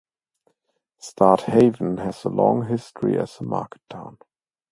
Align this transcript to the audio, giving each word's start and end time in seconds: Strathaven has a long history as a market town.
Strathaven 0.99 1.99
has 2.03 2.23
a 2.25 2.29
long 2.29 2.65
history 2.67 3.19
as 3.19 3.39
a 3.39 3.43
market 3.43 3.83
town. 3.87 4.17